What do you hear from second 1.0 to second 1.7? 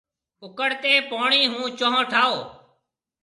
پوڻِي هون